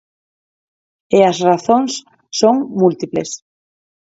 [1.17, 1.93] E as razóns
[2.39, 3.29] son múltiples.